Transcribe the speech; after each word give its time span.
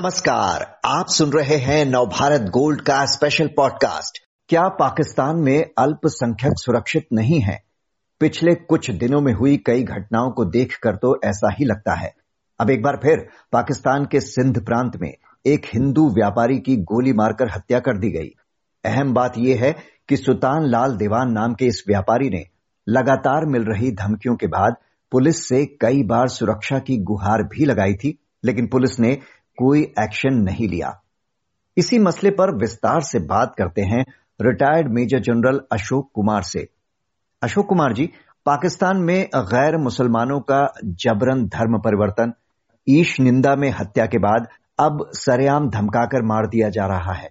नमस्कार, 0.00 0.80
आप 0.84 1.06
सुन 1.08 1.32
रहे 1.32 1.56
हैं 1.56 1.84
नवभारत 1.86 2.40
गोल्ड 2.40 2.80
का 2.80 3.04
स्पेशल 3.06 3.46
पॉडकास्ट 3.46 4.18
क्या 4.48 4.62
पाकिस्तान 4.68 5.36
में 5.36 5.70
अल्पसंख्यक 5.78 6.52
सुरक्षित 6.56 7.06
नहीं 7.12 7.40
है? 7.40 7.58
पिछले 8.20 8.54
कुछ 8.54 8.90
दिनों 8.90 9.20
में 9.20 9.32
हुई 9.32 9.56
कई 9.56 9.82
घटनाओं 9.82 10.30
को 10.30 10.44
देखकर 10.44 10.96
तो 10.96 11.20
ऐसा 11.24 11.52
ही 11.52 11.64
लगता 11.64 11.94
है। 11.94 12.12
अब 12.60 12.70
एक 12.70 12.82
बार 12.82 12.96
फिर 12.96 13.26
पाकिस्तान 13.52 14.04
के 14.04 14.20
सिंध 14.20 14.64
प्रांत 14.64 14.96
में 14.96 15.12
एक 15.46 15.66
हिंदू 15.74 16.08
व्यापारी 16.08 16.58
की 16.58 16.76
गोली 16.76 17.12
मारकर 17.12 17.50
हत्या 17.50 17.78
कर 17.78 17.98
दी 17.98 18.10
गई। 18.10 18.30
अहम 18.84 19.12
बात 19.14 19.34
यह 19.38 19.62
है 19.62 19.74
कि 20.08 20.16
सुल्तान 20.16 20.62
लाल 20.62 20.96
देवान 20.96 21.32
नाम 21.32 21.54
के 21.54 21.66
इस 21.66 21.84
व्यापारी 21.88 22.30
ने 22.30 22.44
लगातार 22.88 23.46
मिल 23.46 23.64
रही 23.64 23.90
धमकियों 23.92 24.36
के 24.36 24.46
बाद 24.46 24.76
पुलिस 25.12 25.48
से 25.48 25.64
कई 25.80 26.02
बार 26.02 26.28
सुरक्षा 26.28 26.78
की 26.78 26.96
गुहार 26.96 27.42
भी 27.42 27.64
लगाई 27.64 27.94
थी, 27.94 28.18
लेकिन 28.44 28.66
पुलिस 28.66 28.98
ने 29.00 29.18
कोई 29.60 29.82
एक्शन 29.98 30.34
नहीं 30.34 30.68
लिया। 30.68 31.02
इसी 31.76 31.98
मसले 31.98 32.30
पर 32.30 32.54
विस्तार 32.56 33.00
से 33.00 33.18
बात 33.18 33.54
करते 33.58 33.82
हैं 33.82 34.04
retired 34.40 34.88
major 34.92 35.20
general 35.20 35.60
Ashok 35.72 36.10
Kumar 36.14 36.42
से। 36.42 36.68
अशोक 37.42 37.66
कुमार 37.66 37.92
जी, 37.92 38.06
पाकिस्तान 38.46 38.96
में 38.96 39.28
गैर 39.36 39.76
मुसलमानों 39.76 40.40
का 40.40 40.60
जबरन 40.84 41.46
धर्म 41.46 41.78
परिवर्तन, 41.78 42.32
ईश 42.88 43.20
निंदा 43.20 43.54
में 43.56 43.70
हत्या 43.70 44.06
के 44.06 44.18
बाद 44.18 44.48
अब 44.78 45.10
सरेआम 45.12 45.70
धमकाकर 45.70 46.22
मार 46.22 46.46
दिया 46.46 46.68
जा 46.68 46.86
रहा 46.86 47.12
है। 47.12 47.28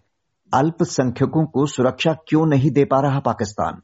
अल्पसंख्यकों 0.53 1.45
को 1.45 1.65
सुरक्षा 1.65 2.13
क्यों 2.27 2.45
नहीं 2.45 2.71
दे 2.71 2.85
पा 2.85 2.99
रहा 2.99 3.19
पाकिस्तान? 3.19 3.81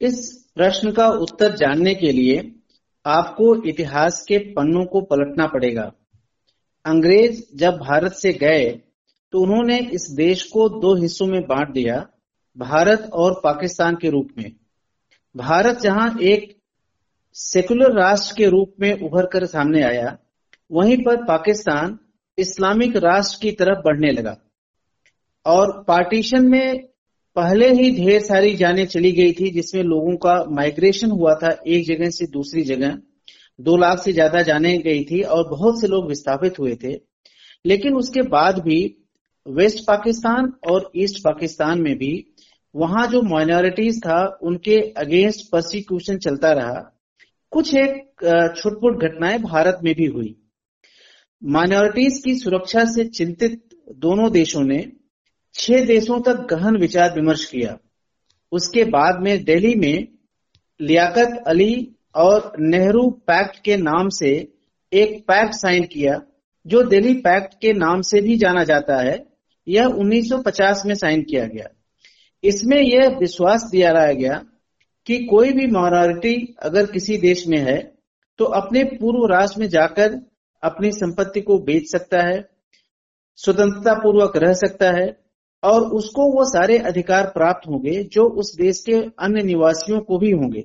इस 0.00 0.46
प्रश्न 0.54 0.92
का 0.92 1.08
उत्तर 1.08 1.56
जानने 1.56 1.94
के 1.94 2.12
लिए 2.12 2.54
आपको 3.06 3.54
इतिहास 3.68 4.24
के 4.28 4.38
पन्नों 4.38 4.84
को 4.84 5.00
पलटना 5.00 5.46
पड़ेगा। 5.46 5.90
अंग्रेज़ 6.86 7.42
जब 7.54 7.76
भारत 7.76 8.12
से 8.12 8.32
गए 8.32 8.68
तो 9.32 9.40
उन्होंने 9.40 9.78
इस 9.92 10.10
देश 10.10 10.42
को 10.42 10.68
दो 10.80 10.94
हिस्सों 10.94 11.26
में 11.26 11.40
बांट 11.42 11.70
दिया, 11.70 12.06
भारत 12.56 13.10
और 13.12 13.40
पाकिस्तान 13.44 13.96
के 13.96 14.10
रूप 14.10 14.28
में। 14.38 14.52
भारत 15.34 15.80
जहाँ 15.80 16.18
एक 16.22 16.56
सेकुलर 17.34 17.92
राष्ट्र 17.92 18.34
के 18.38 18.46
रूप 18.46 18.74
में 18.80 18.92
उभर 19.02 19.26
कर 19.26 19.46
सामने 19.46 19.82
आया, 19.82 20.16
वहीं 20.70 20.96
पर 20.98 21.16
पाकिस्तान 21.24 21.98
इस्लामिक 22.38 22.96
राष्ट्र 22.96 23.38
की 23.42 23.52
तरफ़ 23.52 23.78
बढ़ने 23.78 24.10
लगा। 24.10 24.36
और 25.46 25.84
पार्टीशन 25.88 26.46
में 26.46 26.86
पहले 27.36 27.68
ही 27.72 27.90
ढेर 27.96 28.20
सारी 28.20 28.54
जाने 28.56 28.86
चली 28.86 29.12
गई 29.12 29.32
थी, 29.32 29.50
जिसमें 29.50 29.82
लोगों 29.82 30.16
का 30.16 30.44
माइग्रेशन 30.50 31.10
हुआ 31.10 31.34
था 31.34 31.50
एक 31.66 31.86
जगह 31.86 32.10
से 32.10 32.26
दूसरी 32.26 32.62
जगह। 32.62 32.98
दो 33.58 33.76
लाख 33.76 34.02
से 34.02 34.12
ज़्यादा 34.12 34.42
जाने 34.42 34.76
गई 34.78 35.04
थी 35.04 35.20
और 35.22 35.48
बहुत 35.48 35.80
से 35.80 35.86
लोग 35.86 36.08
विस्थापित 36.08 36.58
हुए 36.58 36.74
थे। 36.74 36.92
लेकिन 37.64 37.94
उसके 37.94 38.22
बाद 38.28 38.58
भी 38.58 38.78
वेस्ट 39.46 39.78
पाकिस्तान 39.86 40.52
और 40.70 40.90
ईस्ट 40.96 41.22
पाकिस्तान 41.24 41.80
में 41.80 41.96
भी 41.98 42.12
वहाँ 42.74 43.06
जो 43.06 43.22
माइनॉरिटीज 43.22 44.00
था, 44.00 44.38
उनके 44.42 44.76
अगेंस्ट 44.96 45.50
प्रोसिक्यूशन 45.50 46.18
चलता 46.18 46.52
रहा। 46.52 46.80
कुछ 47.52 47.74
एक 47.74 48.54
छुटपुट 48.56 49.02
घटनाएँ 49.02 49.38
भारत 49.38 49.78
में 49.84 49.94
भी 49.94 50.06
हुई। 50.06 50.34
माइनॉरिटीज 51.42 52.20
की 52.24 52.34
सुरक्षा 52.34 52.84
से 52.84 53.04
चिंतित 53.04 53.60
दोनों 53.96 54.30
देशों 54.32 54.62
ने 54.64 54.84
छह 55.54 55.84
देशों 55.84 56.20
तक 56.20 56.46
गहन 56.50 56.76
विचार 56.76 57.14
विमर्श 57.14 57.44
किया। 57.44 57.76
उसके 58.52 58.84
बाद 58.86 59.22
में 59.22 59.44
दिल्ली 59.44 59.74
में 59.74 60.08
लियाकत 60.80 61.42
अली 61.46 61.95
और 62.16 62.52
नेहरू 62.60 63.08
पैक्ट 63.26 63.58
के 63.64 63.76
नाम 63.76 64.08
से 64.08 64.30
एक 64.92 65.18
पैक्ट 65.28 65.54
साइन 65.54 65.84
किया, 65.84 66.20
जो 66.66 66.82
दिल्ली 66.84 67.14
पैक्ट 67.20 67.54
के 67.60 67.72
नाम 67.74 68.00
से 68.02 68.20
भी 68.20 68.36
जाना 68.36 68.62
जाता 68.64 68.96
है, 68.98 69.16
यह 69.66 69.86
1950 69.86 70.82
में 70.86 70.94
साइन 70.94 71.22
किया 71.22 71.44
गया। 71.46 71.68
इसमें 72.44 72.78
यह 72.78 73.16
विश्वास 73.18 73.68
दिया 73.72 73.90
रहा 73.90 74.12
गया 74.12 74.42
कि 75.06 75.16
कोई 75.24 75.52
भी 75.52 75.66
माइनॉरिटी 75.66 76.34
अगर 76.62 76.86
किसी 76.86 77.16
देश 77.18 77.46
में 77.48 77.58
है 77.58 77.76
तो 78.38 78.44
अपने 78.54 78.82
पूर्व 78.94 79.26
राष्ट्र 79.26 79.60
में 79.60 79.68
जाकर 79.68 80.14
अपनी 80.62 80.90
संपत्ति 80.92 81.40
को 81.40 81.58
बेच 81.58 81.90
सकता 81.90 82.22
है 82.22 82.38
स्वतंत्रता 83.38 83.94
पूर्वक 83.94 84.36
रह 84.36 84.52
सकता 84.54 84.90
है, 84.90 85.06
और 85.62 85.82
उसको 85.90 86.30
वो 86.32 86.44
सारे 86.44 86.78
अधिकार 86.80 87.26
प्राप्त 87.26 87.68
होंगे 87.68 88.02
जो 88.04 88.24
उस 88.30 88.54
देश 88.56 88.82
के 88.86 88.96
अन्य 89.18 89.42
निवासियों 89.42 90.00
को 90.00 90.18
भी 90.18 90.30
होंगे। 90.30 90.64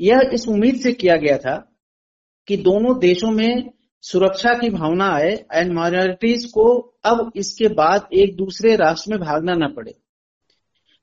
यह 0.00 0.30
इस 0.32 0.48
उम्मीद 0.48 0.80
से 0.80 0.92
किया 0.92 1.16
गया 1.16 1.36
था 1.38 1.56
कि 2.48 2.56
दोनों 2.56 2.98
देशों 2.98 3.30
में 3.30 3.70
सुरक्षा 4.04 4.52
की 4.54 4.70
भावना 4.70 5.10
आए 5.12 5.30
एंड 5.52 5.72
माइनॉरिटीज 5.72 6.44
को 6.44 6.94
अब 7.04 7.32
इसके 7.36 7.68
बाद 7.68 8.08
एक 8.12 8.36
दूसरे 8.36 8.76
राष्ट्र 8.76 9.10
में 9.10 9.20
भागना 9.20 9.54
न 9.54 9.72
पड़े। 9.76 9.94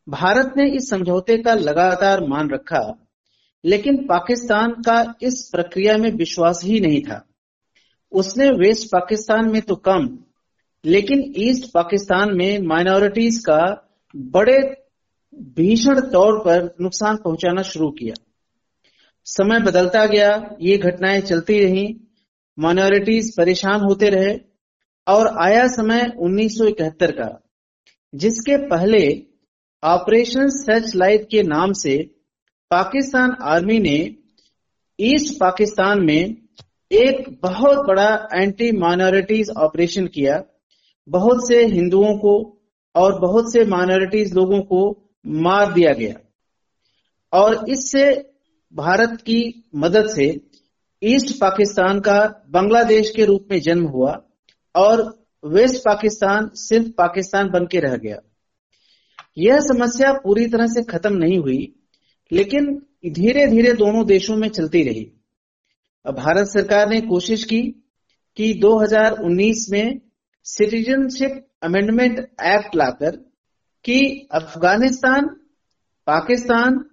भारत 0.08 0.54
ने 0.58 0.70
इस 0.70 0.90
समझौते 0.90 1.38
का 1.38 1.54
लगातार 1.54 2.24
मान 2.28 2.50
रखा, 2.50 3.10
लेकिन 3.64 3.98
पाकिस्तान 4.08 4.72
का 4.82 5.16
इस 5.22 5.50
प्रक्रिया 5.50 5.98
में 5.98 6.12
विश्वास 6.12 6.62
ही 6.64 6.80
नहीं 6.80 7.02
था। 7.02 7.26
उसने 8.12 8.50
वेस्ट 8.50 8.88
पाकिस्तान 8.88 9.50
में 9.52 9.62
तो 9.62 9.76
कम, 9.76 10.20
लेकिन 10.86 11.34
ईस्ट 11.38 11.72
पाकिस्तान 11.72 12.36
में 12.38 12.60
माइनॉरिटीज 12.60 13.38
का 13.38 13.62
बड़े 14.16 14.86
भीषण 15.56 16.00
तौर 16.00 16.40
पर 16.40 16.76
नुकसान 16.82 17.18
पहुंचाना 17.18 17.62
शुरू 17.62 17.90
किया। 17.90 18.14
समय 19.26 19.60
बदलता 19.60 20.06
गया, 20.06 20.56
ये 20.62 20.78
घटनाएँ 20.78 21.22
चलती 21.22 21.66
रही 21.66 22.02
माइनॉरिटीज 22.60 23.38
परेशान 23.38 23.82
होते 23.82 24.10
रहे, 24.10 24.40
और 25.08 25.28
आया 25.38 25.68
समय 25.68 26.12
1971 26.18 27.12
का, 27.12 27.42
जिसके 28.16 28.58
पहले 28.58 29.24
ऑपरेशन 29.84 30.48
सर्च 30.48 30.96
लाइट 30.96 31.28
के 31.30 31.44
नाम 31.44 31.74
से 31.74 31.98
पाकिस्तान 32.72 33.36
आर्मी 33.42 33.80
ने 33.80 34.16
ईस्ट 35.00 35.40
पाकिस्तान 35.40 36.02
में 36.02 36.36
एक 36.92 37.40
बहुत 37.42 37.78
बड़ा 37.78 38.30
एंटी 38.34 38.72
माइनॉरिटीज 38.72 39.50
ऑपरेशन 39.50 40.08
किया। 40.08 40.44
बहुत 41.10 41.48
से 41.48 41.66
हिंदुओं 41.66 42.18
को 42.18 42.62
और 42.96 43.20
बहुत 43.20 43.54
से 43.54 43.66
माइनॉरिटीज 43.66 44.34
लोगों 44.34 44.62
को 44.62 45.10
मार 45.28 45.74
दिया 45.74 45.94
गया। 45.94 46.16
और 47.34 47.66
इससे 47.70 48.35
भारत 48.76 49.22
की 49.22 49.70
मदद 49.76 50.10
से 50.10 50.42
ईस्ट 51.04 51.40
पाकिस्तान 51.40 52.00
का 52.00 52.44
बांग्लादेश 52.50 53.10
के 53.16 53.26
रूप 53.26 53.48
में 53.52 53.62
जन्म 53.62 53.86
हुआ 53.86 54.22
और 54.76 55.26
वेस्ट 55.46 55.76
पाकिस्तान 55.76 56.50
सिर्फ़ 56.54 56.88
पाकिस्तान 56.88 57.50
बन 57.50 57.66
के 57.66 57.80
रह 57.80 57.98
गया। 57.98 58.18
यह 59.38 59.60
समस्या 59.60 60.14
पूरी 60.14 60.48
तरह 60.48 60.68
से 60.68 60.84
खत्म 60.84 61.14
नहीं 61.14 61.40
हुई, 61.40 61.76
लेकिन 62.32 62.86
धीरे 63.06 63.48
धीरे 63.48 63.74
दोनों 63.74 64.06
देशों 64.06 64.36
में 64.36 64.50
चलती 64.50 64.84
रही। 64.84 65.12
भारत 66.14 66.48
सरकार 66.48 66.90
ने 66.90 67.02
कोशिश 67.02 67.44
की 67.44 67.62
कि 68.38 68.54
2019 68.54 69.70
में 69.70 70.00
सिटीजनशिप 70.44 71.48
अमेंडमेंट 71.64 72.20
एक्ट 72.42 72.76
लाकर 72.76 73.16
कि 73.86 74.28
अफ़गानिस्तान, 74.32 75.26
पाकिस्तान 76.08 76.86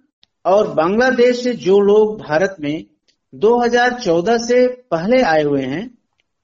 और 0.45 0.73
बांग्लादेश 0.73 1.43
से 1.43 1.53
जो 1.53 1.79
लोग 1.79 2.19
भारत 2.21 2.55
में 2.59 2.85
2014 3.33 4.37
से 4.37 4.67
पहले 4.91 5.21
आए 5.21 5.43
हुए 5.43 5.61
हैं, 5.61 5.97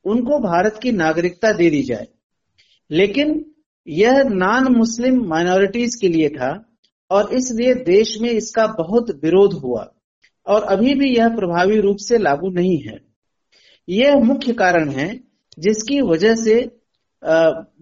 उनको 0.05 0.39
भारत 0.39 0.79
की 0.83 0.91
नागरिकता 0.91 1.51
दे 1.51 1.69
दी 1.69 1.81
जाए। 1.83 2.07
लेकिन 2.91 3.45
यह 3.87 4.23
नॉन 4.23 4.75
मुस्लिम 4.75 5.23
माइनॉरिटीज 5.25 5.95
के 5.95 6.07
लिए 6.07 6.29
था 6.29 6.51
और 7.11 7.33
इसलिए 7.33 7.73
देश 7.73 8.17
में 8.21 8.29
इसका 8.29 8.67
बहुत 8.67 9.09
विरोध 9.23 9.53
हुआ 9.53 9.91
और 10.47 10.63
अभी 10.63 10.93
भी 10.93 11.15
यह 11.15 11.29
प्रभावी 11.29 11.79
रूप 11.79 11.97
से 11.97 12.17
लागू 12.17 12.49
नहीं 12.49 12.77
है। 12.79 12.97
यह 13.87 14.15
मुख्य 14.15 14.53
कारण 14.53 14.89
है 14.89 15.19
जिसकी 15.59 16.01
वजह 16.01 16.35
से 16.35 16.55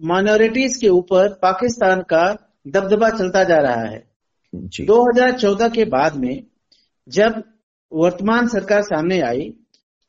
माइनॉरिटीज 0.04 0.76
के 0.76 0.88
ऊपर 0.88 1.28
पाकिस्तान 1.42 2.00
का 2.02 2.24
दबदबा 2.66 3.10
चलता 3.10 3.44
जा 3.44 3.56
रहा 3.56 3.82
है। 3.82 4.07
2014 4.56 5.74
के 5.74 5.84
बाद 5.84 6.16
में 6.16 6.42
जब 7.08 7.42
वर्तमान 7.92 8.48
सरकार 8.48 8.82
सामने 8.82 9.20
आई 9.20 9.52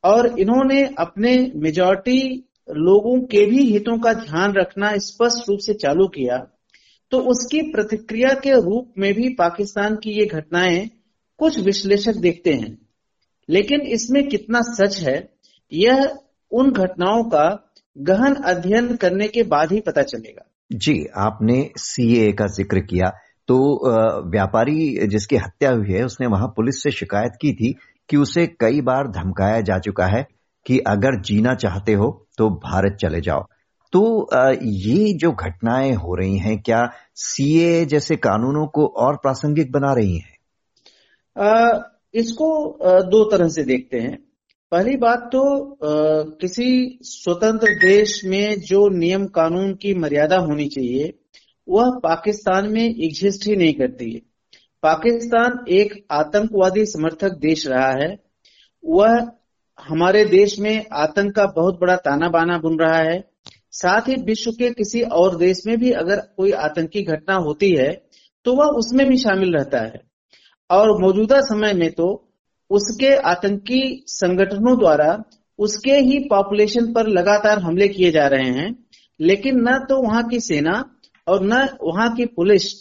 और 0.03 0.39
इन्होंने 0.39 0.85
अपने 0.99 1.51
मेजोरिटी 1.55 2.45
लोगों 2.69 3.21
के 3.21 3.45
भी 3.45 3.63
हितों 3.63 3.99
का 3.99 4.13
ध्यान 4.13 4.53
रखना 4.53 4.97
स्पष्ट 4.97 5.49
रूप 5.49 5.59
से 5.59 5.73
चालू 5.73 6.07
किया 6.07 6.37
तो 7.11 7.19
उसकी 7.19 7.61
प्रतिक्रिया 7.61 8.29
के 8.29 8.51
रूप 8.51 8.93
में 8.97 9.13
भी 9.13 9.29
पाकिस्तान 9.29 9.95
की 9.95 10.11
ये 10.11 10.25
घटनाएँ 10.25 10.89
कुछ 11.37 11.59
विश्लेषक 11.59 12.15
देखते 12.15 12.53
हैं। 12.53 12.77
लेकिन 13.49 13.81
इसमें 13.81 14.27
कितना 14.27 14.61
सच 14.61 15.01
है 15.01 15.29
यह 15.73 16.17
उन 16.51 16.71
घटनाओं 16.71 17.23
का 17.23 17.73
गहन 17.97 18.35
अध्ययन 18.35 18.95
करने 18.95 19.27
के 19.27 19.43
बाद 19.43 19.71
ही 19.71 19.79
पता 19.79 20.01
चलेगा। 20.01 20.45
जी 20.73 21.05
आपने 21.17 21.71
सीए 21.77 22.31
का 22.31 22.47
ज़िक्र 22.47 22.79
किया। 22.79 23.11
तो 23.49 23.55
व्यापारी 24.31 25.07
जिसकी 25.07 25.35
हत्या 25.35 25.71
हुई 25.71 25.91
है, 25.91 26.03
उसने 26.05 26.27
वहाँ 26.27 26.47
पुलिस 26.47 26.81
से 26.83 26.91
शिकायत 26.91 27.37
की 27.41 27.53
थी 27.53 27.75
कि 28.09 28.17
उसे 28.17 28.45
कई 28.59 28.81
बार 28.81 29.07
धमकाया 29.11 29.61
जा 29.61 29.77
चुका 29.79 30.05
है 30.07 30.27
कि 30.65 30.77
अगर 30.87 31.19
जीना 31.21 31.53
चाहते 31.55 31.93
हो 31.93 32.09
तो 32.37 32.49
भारत 32.63 32.97
चले 33.01 33.21
जाओ। 33.21 33.43
तो 33.93 34.01
ये 34.63 35.13
जो 35.13 35.31
घटनाएँ 35.31 35.93
हो 35.93 36.15
रही 36.15 36.37
हैं, 36.37 36.57
क्या 36.61 36.81
सीए 37.15 37.85
जैसे 37.85 38.15
कानूनों 38.17 38.65
को 38.67 38.85
और 38.97 39.15
प्रासंगिक 39.15 39.71
बना 39.71 39.93
रही 39.93 40.17
हैं? 40.17 40.37
इसको 42.13 42.49
दो 43.03 43.23
तरह 43.31 43.47
से 43.47 43.63
देखते 43.63 43.99
हैं। 43.99 44.17
पहली 44.71 44.95
बात 44.97 45.29
तो 45.33 45.41
किसी 46.41 46.99
स्वतंत्र 47.01 47.73
देश 47.77 48.21
में 48.25 48.59
जो 48.61 48.87
नियम 48.89 49.25
कानून 49.27 49.73
की 49.73 49.93
मर्यादा 49.93 50.37
होनी 50.37 50.67
चाहिए 50.67 51.13
वह 51.69 51.89
पाकिस्तान 52.03 52.67
में 52.67 52.83
एग्जिस्ट 52.83 53.47
ही 53.47 53.55
नहीं 53.55 53.73
करती 53.73 54.11
है। 54.11 54.19
पाकिस्तान 54.83 55.65
एक 55.69 55.93
आतंकवादी 56.11 56.85
समर्थक 56.85 57.37
देश 57.37 57.67
रहा 57.67 57.91
है। 57.93 58.17
वह 58.83 59.31
हमारे 59.79 60.23
देश 60.25 60.59
में 60.59 60.85
आतंक 60.93 61.35
का 61.35 61.45
बहुत 61.45 61.79
बड़ा 61.79 61.95
ताना 61.95 62.29
बाना 62.29 62.57
बुन 62.57 62.79
रहा 62.79 62.97
है। 62.97 63.23
साथ 63.71 64.07
ही 64.07 64.15
विश्व 64.15 64.51
के 64.51 64.69
किसी 64.69 65.01
और 65.01 65.37
देश 65.37 65.61
में 65.67 65.77
भी 65.79 65.91
अगर 65.91 66.19
कोई 66.37 66.51
आतंकी 66.51 67.03
घटना 67.03 67.35
होती 67.37 67.71
है 67.71 67.91
तो 68.45 68.55
वह 68.55 68.77
उसमें 68.77 69.07
भी 69.07 69.17
शामिल 69.17 69.53
रहता 69.53 69.81
है। 69.81 70.01
और 70.69 71.01
मौजूदा 71.01 71.39
समय 71.41 71.73
में 71.73 71.91
तो 71.91 72.07
उसके 72.71 73.15
आतंकी 73.15 73.81
संगठनों 74.07 74.77
द्वारा 74.79 75.23
उसके 75.59 75.95
ही 75.99 76.19
पॉपुलेशन 76.19 76.93
पर 76.93 77.07
लगातार 77.07 77.59
हमले 77.59 77.87
किए 77.87 78.11
जा 78.11 78.27
रहे 78.27 78.49
हैं। 78.49 78.75
लेकिन 79.19 79.59
न 79.59 79.77
तो 79.89 80.01
वहाँ 80.01 80.27
की 80.27 80.39
सेना 80.39 80.73
और 81.29 81.43
न 81.43 81.67
वहाँ 81.83 82.13
की 82.15 82.25
पुलिस 82.27 82.73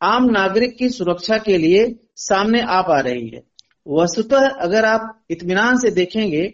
आम 0.00 0.24
नागरिक 0.30 0.76
की 0.78 0.88
सुरक्षा 0.90 1.36
के 1.40 1.56
लिए 1.58 1.84
सामने 2.18 2.60
आ 2.62 2.80
पा 2.82 2.98
रही 3.00 3.28
है। 3.28 3.42
वस्तुतः 3.86 4.48
अगर 4.60 4.84
आप 4.84 5.26
इत्मीनान 5.30 5.78
से 5.78 5.90
देखेंगे 5.92 6.52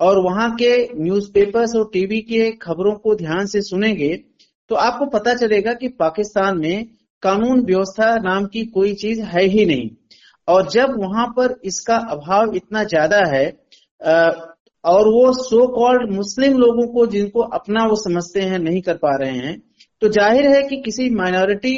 और 0.00 0.18
वहाँ 0.22 0.50
के 0.54 0.72
न्यूज़पेपर्स 0.94 1.74
और 1.76 1.88
टीवी 1.92 2.20
के 2.22 2.50
खबरों 2.62 2.94
को 2.96 3.14
ध्यान 3.16 3.46
से 3.46 3.60
सुनेंगे 3.62 4.14
तो 4.70 4.74
आपको 4.76 5.06
पता 5.08 5.34
चलेगा 5.34 5.72
कि 5.74 5.88
पाकिस्तान 5.98 6.58
में 6.58 6.84
कानून 7.22 7.64
व्यवस्था 7.66 8.14
नाम 8.22 8.46
की 8.46 8.64
कोई 8.68 8.94
चीज़ 8.94 9.20
है 9.24 9.44
ही 9.46 9.64
नहीं। 9.66 9.90
और 10.48 10.68
जब 10.70 10.94
वहाँ 10.98 11.26
पर 11.28 11.54
इसका 11.64 11.96
अभाव 12.12 12.54
इतना 12.54 12.82
ज़्यादा 12.84 13.20
है 13.28 13.46
और 14.84 15.08
वो 15.08 15.32
सो 15.34 15.66
कॉल्ड 15.74 16.10
मुस्लिम 16.12 16.58
लोगों 16.58 16.86
को 16.88 17.06
जिनको 17.06 17.42
अपना 17.52 17.84
वो 17.84 17.96
समझते 17.96 18.40
हैं, 18.40 18.58
नहीं 18.58 18.80
कर 18.82 18.96
पा 18.96 19.16
रहे 19.16 19.36
हैं 19.38 19.56
तो 20.04 20.08
ज़ाहिर 20.10 20.46
है 20.48 20.62
कि 20.62 20.76
किसी 20.76 21.08
माइनॉरिटी 21.10 21.76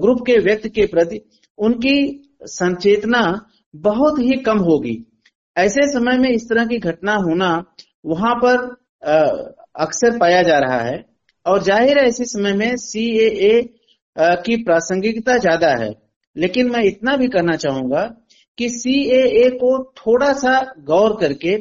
ग्रुप 0.00 0.20
के 0.26 0.38
व्यक्ति 0.40 0.68
के 0.68 0.86
प्रति 0.86 1.20
उनकी 1.58 1.98
संचेतना 2.44 3.20
बहुत 3.74 4.18
ही 4.18 4.36
कम 4.42 4.58
होगी। 4.60 4.94
ऐसे 5.56 5.86
समय 5.88 6.16
में 6.18 6.28
इस 6.30 6.48
तरह 6.48 6.64
की 6.66 6.78
घटना 6.80 7.14
होना 7.16 7.50
वहाँ 8.04 8.34
पर 8.34 8.56
अक्सर 9.76 10.18
पाया 10.18 10.42
जा 10.42 10.58
रहा 10.58 10.80
है। 10.80 11.04
और 11.46 11.62
ज़ाहिर 11.62 11.98
है 11.98 12.06
इसी 12.08 12.24
समय 12.24 12.52
में 12.54 12.76
सीएए 12.76 13.60
की 14.16 14.56
प्रासंगिकता 14.62 15.36
ज़्यादा 15.36 15.70
है। 15.74 15.90
लेकिन 16.36 16.70
मैं 16.70 16.82
इतना 16.84 17.16
भी 17.16 17.28
कहना 17.28 17.56
चाहूँगा 17.56 18.02
कि 18.58 18.68
सीएए 18.70 19.48
को 19.52 19.70
थोड़ा 19.96 20.32
सा 20.32 20.60
गौर 20.86 21.16
करके 21.20 21.54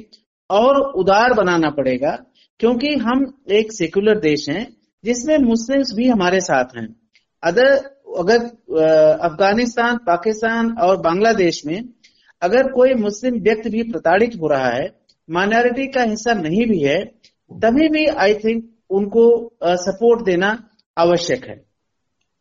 और 0.49 0.81
उदार 0.95 1.33
बनाना 1.33 1.69
पड़ेगा, 1.71 2.17
क्योंकि 2.59 2.95
हम 2.97 3.25
एक 3.51 3.71
सेक्युलर 3.73 4.19
देश 4.19 4.49
हैं। 4.49 4.65
जिसमें 5.07 5.37
मुस्लिम्स 5.39 5.93
भी 5.95 6.07
हमारे 6.07 6.39
साथ 6.41 6.77
हैं। 6.77 6.87
अगर 7.43 7.75
अगर 8.17 8.45
अफ़गानिस्तान, 9.21 9.97
पाकिस्तान 9.97 10.71
और 10.81 10.97
बांग्लादेश 11.01 11.61
में 11.65 11.89
अगर 12.41 12.71
कोई 12.71 12.93
मुस्लिम 12.93 13.41
व्यक्ति 13.43 13.69
भी 13.69 13.83
प्रताड़ित 13.83 14.35
हो 14.35 14.47
रहा 14.47 14.69
है, 14.69 14.87
माइनॉरिटी 15.29 15.87
का 15.87 16.01
हिस्सा 16.03 16.33
नहीं 16.33 16.65
भी 16.65 16.79
है, 16.79 17.03
तभी 17.51 17.87
भी 17.89 18.05
आई 18.17 18.33
थिंक 18.35 18.63
उनको 18.89 19.23
सपोर्ट 19.63 20.25
देना 20.25 20.51
आवश्यक 20.97 21.45
है। 21.45 21.55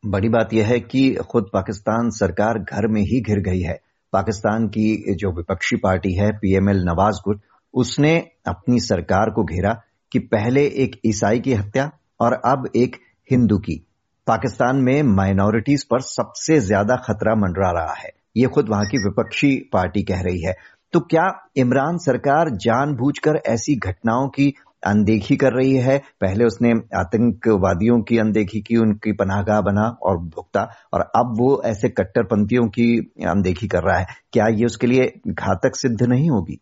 बड़ी 0.02 0.28
बात 0.28 0.52
यह 0.54 0.66
है 0.66 0.78
कि 0.80 1.02
खुद 1.30 1.50
पाकिस्तान 1.52 2.10
सरकार 2.10 2.58
घर 2.58 2.86
में 2.88 3.00
ही 3.02 3.20
घिर 3.20 3.40
गई 3.40 3.60
है। 3.60 3.78
पाकिस्तान 4.12 4.66
की 4.68 5.14
जो 5.14 5.32
विपक्षी 5.32 5.76
पार्टी 5.76 6.12
है, 6.14 6.30
पीएमएल 6.32 6.82
नवाज़ 6.84 7.20
गुट 7.24 7.40
उसने 7.74 8.16
अपनी 8.46 8.80
सरकार 8.80 9.30
को 9.30 9.44
घेरा 9.44 9.72
कि 10.12 10.18
पहले 10.18 10.66
एक 10.84 11.00
ईसाई 11.06 11.40
की 11.40 11.54
हत्या 11.54 11.90
और 12.20 12.32
अब 12.32 12.68
एक 12.76 12.96
हिंदू 13.30 13.58
की। 13.58 13.86
पाकिस्तान 14.26 14.76
में 14.76 15.02
माइनॉरिटीज 15.02 15.84
पर 15.84 16.00
सबसे 16.00 16.60
ज़्यादा 16.60 16.96
खतरा 16.96 17.34
मंडरा 17.34 17.70
रहा 17.70 17.94
है। 17.94 18.10
ये 18.36 18.46
खुद 18.46 18.68
वहाँ 18.68 18.86
की 18.86 18.98
विपक्षी 18.98 19.70
पार्टी 19.72 20.02
कह 20.02 20.20
रही 20.20 20.42
है। 20.42 20.54
तो 20.92 21.00
क्या 21.00 21.50
इमरान 21.56 21.98
सरकार 21.98 22.50
जानबूझकर 22.50 23.36
ऐसी 23.46 23.74
घटनाओं 23.76 24.28
की 24.28 24.54
अनदेखी 24.86 25.36
कर 25.36 25.52
रही 25.52 25.72
है? 25.72 25.98
पहले 25.98 26.44
उसने 26.44 26.70
आतंकवादियों 26.94 28.00
की 28.02 28.18
अनदेखी 28.18 28.60
की, 28.60 28.76
उनकी 28.76 29.12
पनाहगाह 29.12 29.60
बना 29.60 29.88
और 30.02 30.18
भुगता, 30.18 30.74
और 30.92 31.00
अब 31.00 31.34
वो 31.38 31.62
ऐसे 31.64 31.88
कट्टरपंथियों 31.88 32.68
की 32.68 33.12
अनदेखी 33.26 33.68
कर 33.68 33.82
रहा 33.82 33.98
है। 33.98 34.06
क्या 34.32 34.46
ये 34.46 34.64
उसके 34.64 34.86
लिए 34.86 35.20
घातक 35.28 35.76
सिद्ध 35.76 36.02
नहीं 36.02 36.30
होगी? 36.30 36.60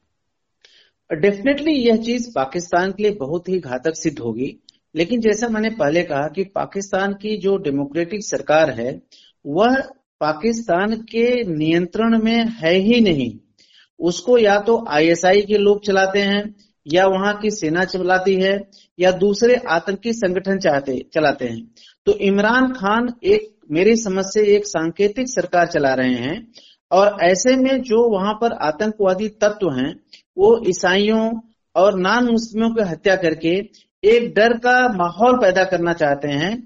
डेफिनेटली 1.12 1.72
यह 1.72 1.96
चीज़ 1.96 2.30
पाकिस्तान 2.34 2.92
के 2.92 3.02
लिए 3.02 3.12
बहुत 3.20 3.48
ही 3.48 3.58
घातक 3.58 3.94
सिद्ध 3.94 4.18
होगी। 4.18 4.63
लेकिन 4.96 5.20
जैसा 5.20 5.48
मैंने 5.48 5.70
पहले 5.70 6.02
कहा 6.02 6.28
कि 6.28 6.44
पाकिस्तान 6.44 7.12
की 7.12 7.36
जो 7.36 7.56
डेमोक्रेटिक 7.56 8.24
सरकार 8.24 8.70
है, 8.70 9.02
वह 9.46 9.76
पाकिस्तान 10.20 10.94
के 10.94 11.44
नियंत्रण 11.44 12.22
में 12.22 12.44
है 12.48 12.74
ही 12.74 13.00
नहीं। 13.00 13.38
उसको 14.00 14.38
या 14.38 14.58
तो 14.58 14.84
आईएसआई 14.88 15.42
के 15.42 15.58
लोग 15.58 15.84
चलाते 15.86 16.20
हैं, 16.20 16.54
या 16.92 17.06
वहाँ 17.06 17.38
की 17.38 17.50
सेना 17.50 17.84
चलाती 17.84 18.34
है, 18.34 18.70
या 18.98 19.10
दूसरे 19.10 19.54
आतंकी 19.54 20.12
संगठन 20.12 20.58
चाहते, 20.58 21.06
चलाते 21.14 21.44
हैं। 21.44 21.70
तो 22.06 22.12
इमरान 22.12 22.72
खान 22.72 23.14
एक, 23.24 23.58
मेरी 23.70 23.96
समझ 23.96 24.24
से 24.24 24.56
एक 24.56 24.66
सांकेतिक 24.66 25.28
सरकार 25.28 25.66
चला 25.66 25.94
रहे 25.94 26.14
हैं, 26.14 26.52
और 26.92 27.18
ऐसे 27.22 27.56
में 27.56 27.82
जो 27.82 28.08
वहाँ 28.08 28.34
पर 28.34 28.52
आतंकवादी 28.52 29.28
तत्व 29.28 29.70
हैं, 29.70 30.00
वो 30.38 30.64
ईसाइयों 30.68 31.40
और 31.76 31.98
नान 31.98 32.24
मुस्लिमों 32.24 32.70
की 32.70 32.82
हत्या 32.82 33.16
करके 33.16 33.68
एक 34.04 34.34
डर 34.34 34.56
का 34.58 34.76
माहौल 34.88 35.36
पैदा 35.36 35.64
करना 35.64 35.92
चाहते 35.92 36.28
हैं, 36.28 36.56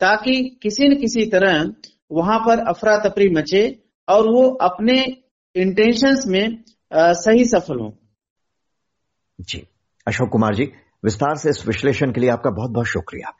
ताकि 0.00 0.58
किसी 0.62 0.88
न 0.88 0.96
किसी 0.96 1.26
तरह 1.26 1.72
वहाँ 2.12 2.38
पर 2.38 2.58
अफरा 2.68 2.96
तफरी 2.98 3.28
मचे 3.28 3.62
और 4.08 4.28
वो 4.28 4.48
अपने 4.62 5.00
इंटेंशंस 5.54 6.24
में 6.26 6.62
सही 6.94 7.44
सफल 7.44 7.78
हो। 7.80 7.94
जी, 9.40 9.66
अशोक 10.06 10.28
कुमार 10.28 10.54
जी, 10.54 10.64
विस्तार 11.04 11.36
से 11.36 11.50
इस 11.50 11.66
विश्लेषण 11.66 12.12
के 12.12 12.20
लिए 12.20 12.30
आपका 12.30 12.50
बहुत 12.50 12.70
बहुत 12.70 12.86
शुक्रिया। 12.86 13.32